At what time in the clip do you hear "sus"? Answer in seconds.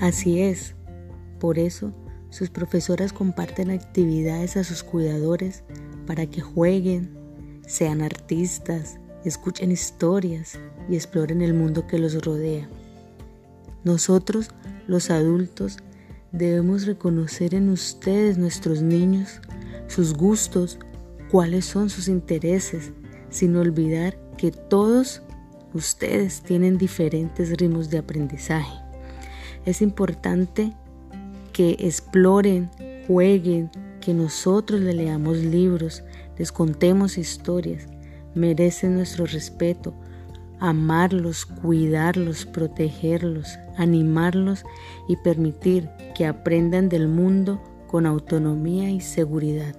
2.30-2.50, 4.64-4.82, 19.88-20.14, 21.90-22.08